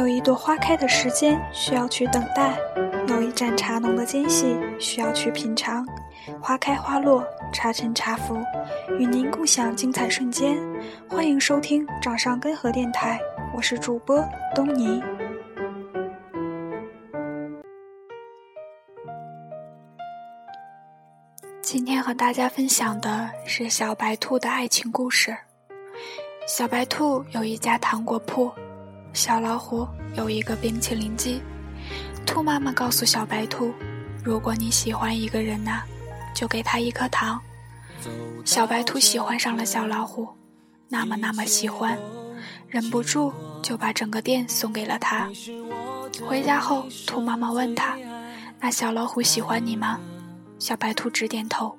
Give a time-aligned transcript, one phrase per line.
[0.00, 2.58] 有一朵花开的时间需要去等待，
[3.06, 5.86] 有一盏茶浓的间隙需要去品尝。
[6.40, 7.22] 花开花落，
[7.52, 8.34] 茶沉茶浮，
[8.98, 10.56] 与您共享精彩瞬间。
[11.06, 13.20] 欢迎收听掌上根河电台，
[13.54, 15.02] 我是主播东尼。
[21.60, 25.36] 今天和大家分享的是小白兔的爱情故事。
[26.48, 28.50] 小白兔有一家糖果铺，
[29.12, 31.40] 小老虎有一个冰淇淋机。
[32.26, 33.72] 兔妈妈告诉小白兔
[34.24, 35.82] ：“如果你喜欢一个人呐，
[36.34, 37.40] 就给他一颗糖。”
[38.44, 40.28] 小白兔喜欢上了小老虎，
[40.88, 41.98] 那么那么喜欢，
[42.68, 43.32] 忍不住
[43.62, 45.28] 就把整个店送给了他。
[46.26, 47.96] 回家后，兔妈妈问他
[48.60, 49.98] ：“那小老虎喜欢你吗？”
[50.58, 51.76] 小白兔直点头。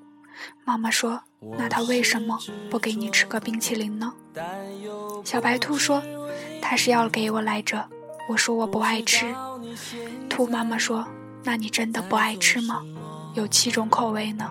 [0.63, 1.21] 妈妈说
[1.57, 2.37] ：“那他为什么
[2.69, 4.13] 不给你吃个冰淇淋呢？”
[5.23, 6.01] 小白兔说
[6.61, 7.83] ：“他是要给我来着。”
[8.29, 9.33] 我说：“我不爱吃。”
[10.29, 11.05] 兔妈妈说
[11.43, 12.81] ：“那你真的不爱吃吗？
[13.33, 14.49] 有七种口味呢，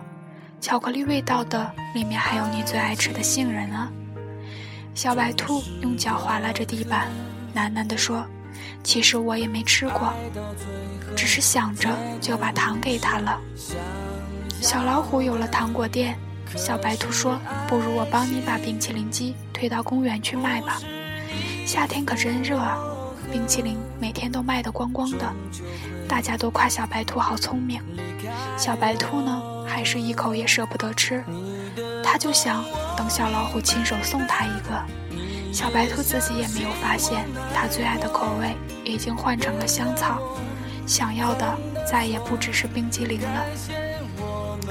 [0.61, 3.91] 巧克力味道的，里面还有你最爱吃的杏仁啊。”
[4.95, 7.09] 小白兔用脚划拉着地板，
[7.55, 8.27] 喃喃地说
[8.83, 10.13] ：“其实我也没吃过，
[11.17, 11.89] 只是想着
[12.21, 13.41] 就把糖给他了。”
[14.61, 16.19] 小老虎有了糖果店，
[16.57, 20.79] 小白兔说：“不如我帮你把冰淇淋机推到公园去卖吧。
[21.73, 22.77] 夏天可真热啊，
[23.31, 25.33] 冰淇淋每天都卖得光光的，
[26.09, 27.81] 大家都夸小白兔好聪明。
[28.57, 31.23] 小白兔呢，还是一口也舍不得吃，
[32.03, 32.65] 他就想
[32.97, 34.85] 等小老虎亲手送他一个。
[35.53, 40.21] 小白兔自己也没有发现，他最爱的口味已经换成了香草，
[40.89, 41.57] 想要的
[41.89, 43.47] 再也不只是冰激凌了。”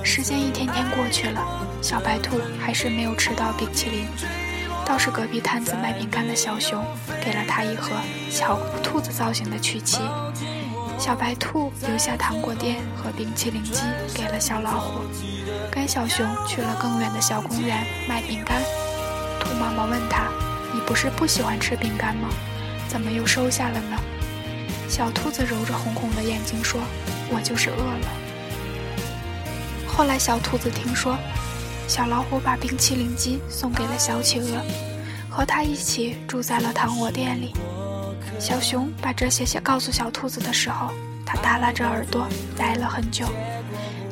[0.04, 1.42] 时间一天天过去了，
[1.82, 4.06] 小白兔还是没有吃到冰淇淋。
[4.90, 6.84] 倒是隔壁摊子卖饼干的小熊
[7.24, 7.92] 给了他一盒
[8.28, 10.00] 小兔子造型的曲奇。
[10.98, 13.84] 小白兔留下糖果店和冰淇淋机
[14.16, 15.02] 给了小老虎，
[15.72, 18.64] 跟小熊去了更远的小公园卖饼干。
[19.40, 20.28] 兔妈妈问他
[20.74, 22.28] ：“你不是不喜欢吃饼干吗？
[22.88, 23.98] 怎么又收下了呢？”
[24.90, 26.82] 小兔子揉着红红的眼睛说
[27.30, 28.08] ：“我就是饿了。”
[29.88, 31.16] 后来，小兔子听说，
[31.90, 34.62] 小老虎把冰淇淋机送给了小企鹅，
[35.28, 37.52] 和他一起住在了糖果店里。
[38.40, 40.92] 小熊把这些告诉小兔子的时候，
[41.26, 43.26] 他耷拉着耳朵呆了很久。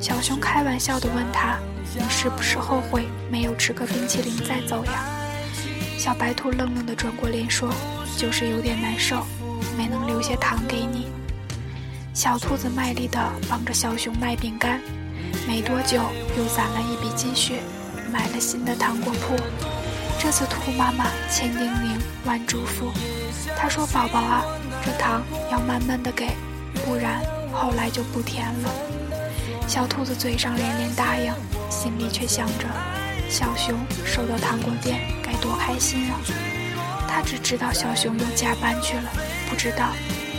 [0.02, 1.60] 小熊开玩笑地问他
[1.96, 5.06] ：“你是不是后悔没有吃个冰淇淋再走呀？”
[6.00, 7.72] 小白兔愣愣地转过脸说
[8.18, 9.24] ：“就是有点难受，
[9.78, 11.06] 没能留些糖给你。”
[12.12, 14.82] 小兔子卖力地帮着小熊卖饼干。
[15.48, 16.02] 没多久，
[16.38, 17.62] 又攒了一笔积蓄，
[18.12, 19.36] 买了新的糖果铺。
[20.20, 22.92] 这次兔妈妈千叮咛万嘱咐，
[23.56, 24.44] 她说：“宝宝啊，
[24.84, 26.30] 这糖要慢慢的给，
[26.84, 27.22] 不然
[27.54, 28.70] 后来就不甜了。”
[29.68, 31.32] 小兔子嘴上连连答应，
[31.70, 32.66] 心里却想着：
[33.30, 36.20] 小熊收到糖果店该多开心啊！
[37.08, 39.10] 他只知道小熊又加班去了，
[39.50, 39.90] 不知道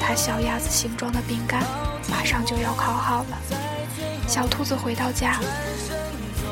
[0.00, 1.62] 他小鸭子形状的饼干
[2.10, 3.38] 马上就要烤好了。
[4.28, 5.40] 小兔子回到家，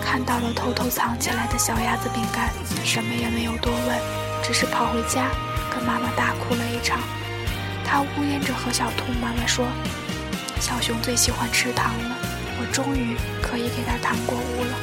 [0.01, 2.51] 看到了偷偷藏起来的小鸭子饼干，
[2.83, 4.01] 什么也没有多问，
[4.43, 5.29] 只是跑回家
[5.71, 6.99] 跟妈妈大哭了一场。
[7.85, 9.67] 他呜咽着和小兔妈妈说
[10.59, 12.17] ：“小熊最喜欢吃糖了，
[12.59, 14.75] 我终于可以给他糖果屋了。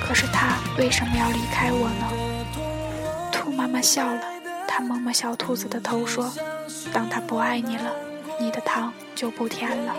[0.00, 4.20] 可是他为什么要离开我呢？”兔妈妈笑了，
[4.68, 6.32] 她摸摸小兔子的头说
[6.94, 7.92] ：“当他不爱你了，
[8.40, 9.94] 你的糖就不甜了。”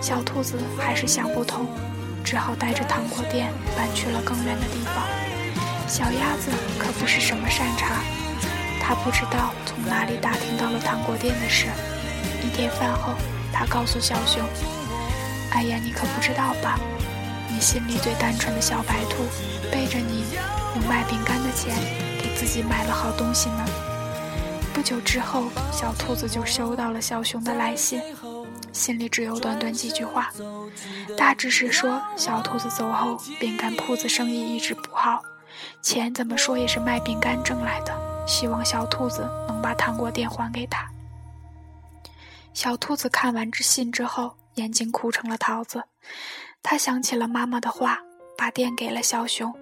[0.00, 1.66] 小兔子还是想不通，
[2.24, 5.04] 只好带着糖果店搬去了更远的地方。
[5.86, 8.00] 小鸭子可不是什么善茬，
[8.80, 11.66] 它不知道从哪里打听到了糖果店的事。
[12.42, 13.12] 一天饭后，
[13.52, 14.42] 它告诉小熊
[15.52, 16.80] ：“哎呀，你可不知道吧？
[17.52, 19.24] 你心里最单纯的小白兔，
[19.70, 20.24] 背着你
[20.76, 21.76] 用卖饼干的钱
[22.22, 23.66] 给自己买了好东西呢。”
[24.80, 28.00] 不久之后，小兔子就收到了小熊的来信。
[28.72, 30.32] 信里只有短短几句话，
[31.18, 35.20] 大致是说小兔子走后，饼干铺子生意一直不好，
[35.82, 37.94] 钱怎么说也是卖饼干挣来的，
[38.26, 40.90] 希望小兔子能把糖果店还给他。
[42.54, 45.84] 小兔子看完这信之后，眼睛哭成了桃子，
[46.62, 47.98] 他想起了妈妈的话，
[48.34, 49.54] 把店给了小熊。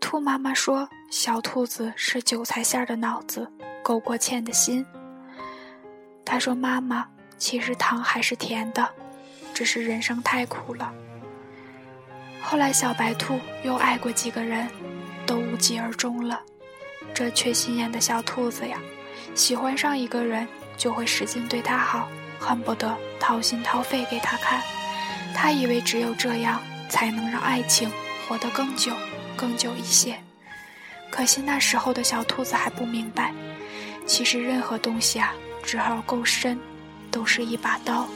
[0.00, 3.50] 兔妈妈说：“小兔子是韭菜馅的脑子，
[3.88, 4.84] 勾过芡的心。”
[6.26, 7.08] 他说：“妈妈。”
[7.38, 8.86] 其实糖还是甜的，
[9.54, 10.92] 只是人生太苦了。
[12.42, 14.68] 后来小白兔又爱过几个人，
[15.24, 16.42] 都无疾而终了。
[17.14, 18.76] 这缺心眼的小兔子呀，
[19.36, 22.08] 喜欢上一个人就会使劲对他好，
[22.40, 24.60] 恨不得掏心掏肺给他看。
[25.32, 27.88] 他以为只有这样才能让爱情
[28.26, 28.92] 活得更久、
[29.36, 30.18] 更久一些。
[31.10, 33.32] 可惜那时候的小兔子还不明白，
[34.06, 35.32] 其实任何东西啊，
[35.62, 36.58] 只要够深，
[37.10, 38.06] 都是一把刀。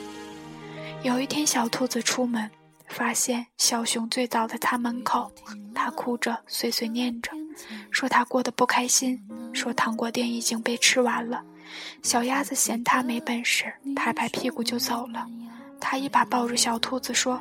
[1.03, 2.49] 有一天，小兔子出门，
[2.87, 5.33] 发现小熊醉倒在它门口，
[5.75, 7.33] 它哭着碎碎念着，
[7.91, 9.21] 说它过得不开心，
[9.53, 11.43] 说糖果店已经被吃完了。
[12.03, 15.27] 小鸭子嫌它没本事，拍拍屁股就走了。
[15.81, 17.41] 它一把抱住小兔子说：“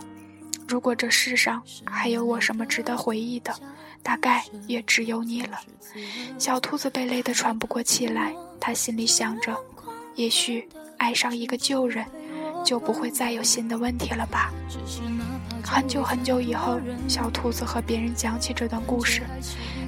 [0.68, 3.54] 如果这世上还有我什么值得回忆的，
[4.04, 5.60] 大概也只有你了。”
[6.38, 9.56] 小兔子被累得喘不过气来，它心里想着：
[10.16, 10.68] 也许
[10.98, 12.06] 爱上一个旧人。
[12.64, 14.54] 就不会再有新的问题了吧？
[15.66, 19.24] 很久很久以后，小兔子和别人讲起这段故事，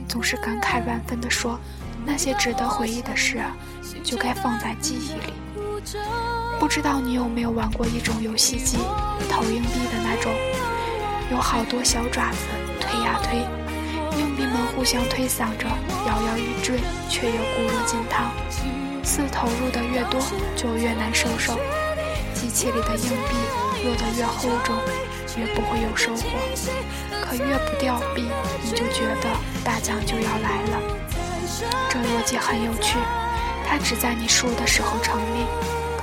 [0.09, 1.59] 总是感慨万分地说
[2.03, 3.55] ：“那些值得回忆的事啊，
[4.03, 5.33] 就该放在记忆里。”
[6.59, 8.77] 不知道你有没有玩过一种游戏机，
[9.29, 10.33] 投硬币的那种，
[11.29, 12.39] 有好多小爪子
[12.81, 13.45] 推呀推，
[14.33, 15.67] 硬币们互相推搡着，
[16.07, 18.31] 摇摇欲坠，却又固若金汤。
[19.03, 20.19] 似投入的越多，
[20.55, 21.59] 就越难收手。
[22.33, 23.35] 机器里的硬币
[23.83, 24.75] 落得越厚重，
[25.37, 26.23] 越不会有收获。
[27.21, 28.23] 可越不掉币，
[28.63, 29.29] 你就觉得
[29.63, 30.81] 大奖就要来了。
[31.87, 32.97] 这逻辑很有趣，
[33.67, 35.45] 它只在你输的时候成立。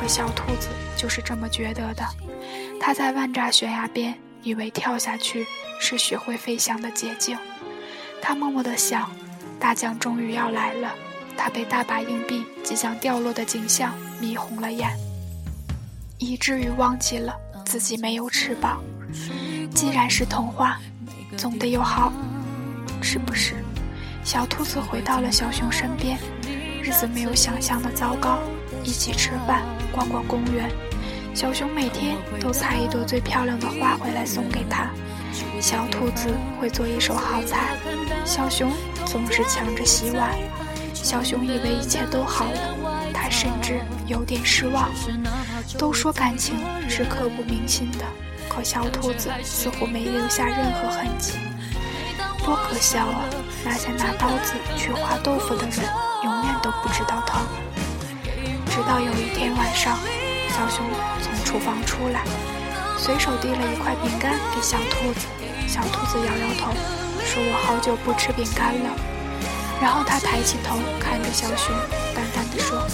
[0.00, 2.06] 可小兔子就是这么觉得的。
[2.80, 5.44] 它在万丈悬崖边，以为跳下去
[5.80, 7.36] 是学会飞翔的捷径。
[8.22, 9.11] 他默默地想，
[9.58, 10.93] 大奖终于要来了。
[11.37, 14.90] 他被大把硬币即将掉落的景象迷红了眼。
[16.19, 17.34] 以至于忘记了
[17.64, 18.82] 自己没有翅膀。
[19.75, 20.78] 既然是童话，
[21.37, 22.12] 总得有好，
[23.00, 23.55] 是不是？
[24.23, 26.19] 小兔子回到了小熊身边，
[26.82, 28.38] 日子没有想象的糟糕。
[28.84, 29.62] 一起吃饭，
[29.93, 30.70] 逛逛公园。
[31.34, 34.90] 小熊每天都采一朵最漂亮的花回来送给他。
[35.60, 36.28] 小兔子
[36.60, 37.76] 会做一手好菜，
[38.24, 38.72] 小熊
[39.06, 40.34] 总是抢着洗碗。
[40.94, 42.60] 小熊以为一切都好了，
[43.12, 44.90] 他甚至有点失望。
[45.78, 46.56] 都说感情
[46.88, 48.04] 是刻骨铭心的，
[48.48, 51.34] 可小兔子似乎没留下任何痕迹，
[52.44, 53.24] 多可笑啊！
[53.64, 55.88] 那些拿刀子去划豆腐的人，
[56.24, 57.40] 永远都不知道疼。
[58.66, 59.98] 直到有一天晚上，
[60.48, 60.84] 小熊
[61.22, 62.24] 从厨房出来，
[63.00, 65.26] 随手递了一块饼干给小兔子。
[65.67, 66.70] 小兔子摇摇头，
[67.25, 68.91] 说：“我好久不吃饼干了。”
[69.81, 71.73] 然后他抬起头看着小熊，
[72.14, 72.85] 淡淡的说：“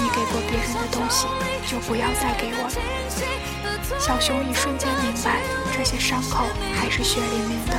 [0.00, 1.26] 你给过别人的东西。”
[1.68, 2.76] 就不要再给我了。
[4.00, 5.38] 小熊一瞬间明白，
[5.76, 7.76] 这些伤口还是血淋淋的。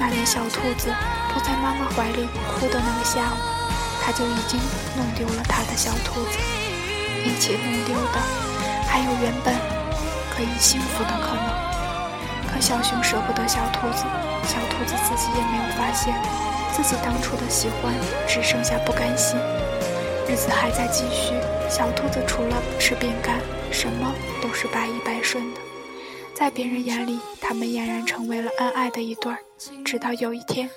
[0.00, 0.92] 那年小兔子
[1.32, 3.38] 扑在妈妈怀里哭的那个下午，
[4.02, 4.58] 他就已经
[4.96, 6.36] 弄丢了他的小兔子。
[7.24, 8.20] 一起弄丢的，
[8.88, 9.54] 还有原本
[10.36, 11.46] 可以幸福的可能。
[12.52, 14.04] 可小熊舍不得小兔子，
[14.44, 16.14] 小兔子自己也没有发现，
[16.72, 17.92] 自己当初的喜欢
[18.28, 19.38] 只剩下不甘心。
[20.28, 21.34] 日子还在继续，
[21.68, 23.38] 小兔子除了吃饼干，
[23.70, 25.60] 什么都是百依百顺的。
[26.34, 29.38] 在别人眼里，他们俨然成为了恩爱的一对儿。
[29.84, 30.68] 直到有一天，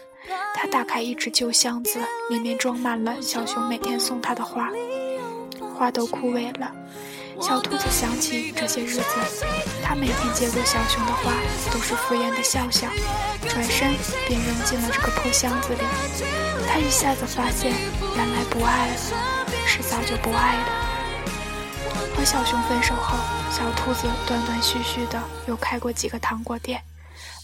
[0.53, 4.69] 他打开一只旧箱子，里面装满了小熊每天送他的花，
[5.75, 6.71] 花都枯萎了。
[7.39, 9.45] 小兔子想起这些日子，
[9.83, 11.31] 他每天接过小熊的花，
[11.71, 12.87] 都是敷衍的笑笑，
[13.47, 13.93] 转身
[14.27, 15.79] 便扔进了这个破箱子里。
[16.67, 17.73] 他一下子发现，
[18.15, 18.93] 原来不爱了。
[19.67, 20.65] 是早就不爱了。
[22.15, 23.15] 和小熊分手后，
[23.51, 26.81] 小兔子断断续续的又开过几个糖果店，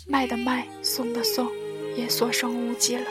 [0.07, 1.47] 卖的卖，送的送，
[1.95, 3.05] 也所剩无几了。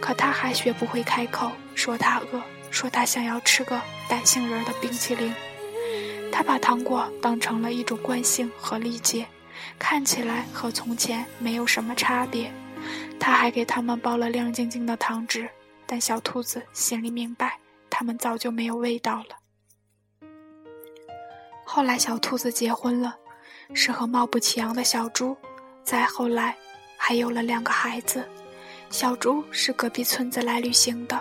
[0.00, 5.34] 可他还学不会开口，说他饿，说他想要吃个带杏仁的冰淇淋。
[6.36, 9.26] 他把糖果当成了一种惯性和礼节，
[9.78, 12.52] 看起来和从前没有什么差别。
[13.18, 15.48] 他还给他们包了亮晶晶的糖纸，
[15.86, 17.58] 但小兔子心里明白。
[17.88, 20.28] 他们早就没有味道了。
[21.64, 23.16] 后来，小兔子结婚了，
[23.72, 25.34] 是和貌不齐扬的小猪。
[25.84, 26.54] 再后来，
[26.98, 28.28] 还有了两个孩子。
[28.90, 31.18] 小猪是隔壁村子来旅行的，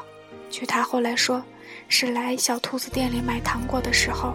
[0.50, 1.41] 据他后来说，
[1.88, 4.34] 是来小兔子店里买糖果的时候，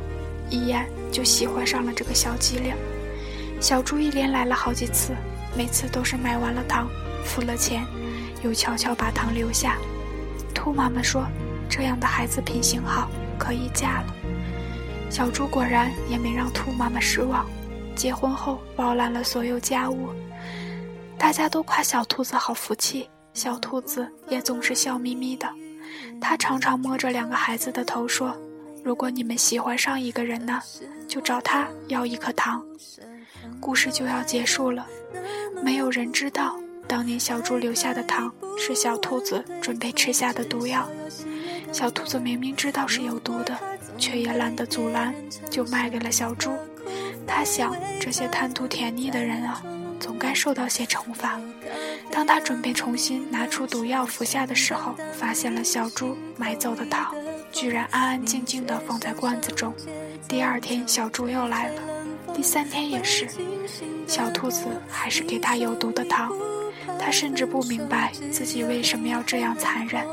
[0.50, 2.75] 一眼就喜欢上了这个小机灵。
[3.61, 5.14] 小猪一连来了好几次，
[5.57, 6.88] 每次都是买完了糖，
[7.25, 7.87] 付了钱，
[8.42, 9.76] 又悄悄把糖留下。
[10.54, 11.26] 兔妈妈说。
[11.73, 14.12] 这样的孩子品行好，可以嫁了。
[15.09, 17.49] 小猪果然也没让兔妈妈失望，
[17.95, 20.09] 结婚后包揽了所有家务。
[21.16, 25.49] 大家都夸小兔子好福气，小兔子也总是笑眯眯的。
[26.21, 28.37] 他常常摸着两个孩子的头说
[28.82, 30.60] ：“如果你们喜欢上一个人呢，
[31.06, 32.64] 就找他要一颗糖。
[33.60, 34.87] 故事就要结束了，
[35.62, 36.58] 没有人知道
[36.88, 40.88] 当年小猪留下的糖是小兔子准备吃下的毒药。
[41.72, 43.56] 小兔子明明知道是有毒的，
[43.99, 45.14] 却也懒得阻拦，
[45.50, 46.50] 就卖给了小猪。
[47.26, 49.62] 他想，这些贪图甜腻的人啊，
[50.00, 51.38] 总该受到些惩罚。
[52.10, 57.14] 当他准备重新拿出毒药服下的时候，发现了小猪买走的糖，
[57.52, 59.75] 居然安安静静地放在罐子中。
[60.28, 61.83] 第二天，小猪又来了，
[62.35, 63.28] 第三天也是，
[64.07, 66.33] 小兔子还是给他有毒的糖。
[66.99, 70.07] 他甚至不明白自己为什么要这样残忍。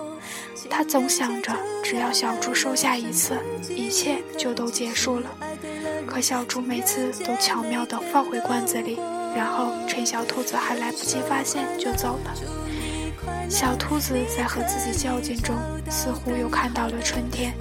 [0.70, 1.52] 他总想着，
[1.84, 3.38] 只要小猪收下一次，
[3.70, 5.30] 一切就都结束了。
[6.06, 9.00] 可小猪每次都巧妙地放回罐子里。
[9.36, 12.34] 然后趁小兔子还来不及发现就走了。
[13.50, 15.56] 小兔子在和自己较劲中，
[15.90, 17.54] 似乎又看到了春天。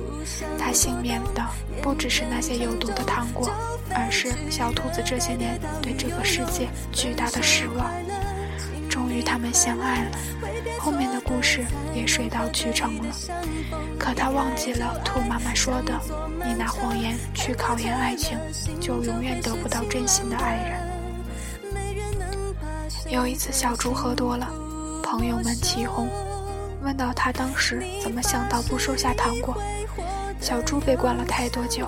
[0.58, 1.42] 它幸免的
[1.82, 3.48] 不只是那些有毒的糖果，
[3.94, 7.90] 而是小兔子这些年对这个世界巨大的失望。
[8.88, 10.18] 终于他们相爱了，
[10.78, 13.14] 后面的故事也水到渠成了。
[13.98, 15.92] 可他忘记了兔妈妈说的
[16.46, 18.38] ：“你拿谎言去考验爱情，
[18.80, 20.80] 就永远得不到真心的爱人。”
[23.12, 24.48] 有一次，小猪喝多了，
[25.08, 26.08] 朋友们起哄，
[26.82, 29.56] 问到他当时怎么想到不收下糖果。
[30.40, 31.86] 小猪被灌了太多酒，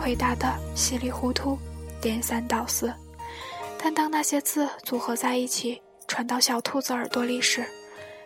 [0.00, 1.58] 回答的稀里糊涂，
[2.00, 2.90] 颠三倒四。
[3.78, 7.66] 但当那些字组合在一起，传到小兔子耳朵里时，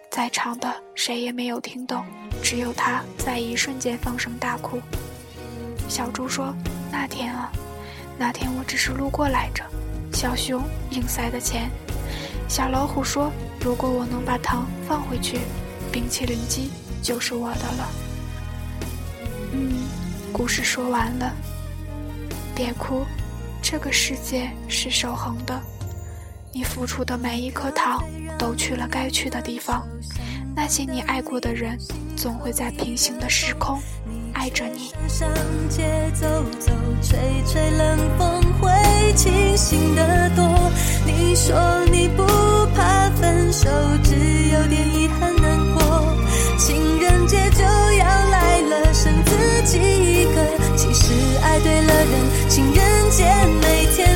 [0.08, 2.04] 在场的谁也没有听懂，
[2.40, 4.80] 只有他在一瞬间放声大哭。
[5.88, 6.54] 小猪说
[6.92, 7.50] ：“那天啊，
[8.16, 9.64] 那天我只是路过来着。”
[10.14, 11.68] 小熊硬塞的钱。
[12.48, 15.38] 小老虎说：“如果我能把糖放回去，
[15.92, 16.70] 冰淇淋机
[17.02, 17.90] 就是我的了。”
[19.52, 19.82] 嗯，
[20.32, 21.32] 故事说完了。
[22.54, 23.04] 别哭，
[23.62, 25.60] 这个世界是守恒的，
[26.52, 28.02] 你付出的每一颗糖
[28.36, 29.86] 都去了该去的地方。
[30.56, 31.78] 那些你爱过的人，
[32.16, 33.80] 总会在平行的时空
[34.34, 34.92] 爱着你。
[37.00, 40.44] 吹吹冷风，会清醒的多。
[41.06, 42.24] 你说你不
[43.20, 43.68] 分手，
[44.02, 46.16] 只有点遗憾难过。
[46.56, 50.36] 情人节就要来了，剩自己一个。
[50.76, 53.24] 其实爱对了人，情人节
[53.60, 54.07] 每天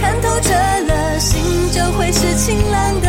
[0.00, 3.07] 看透彻了，心就会是晴朗的。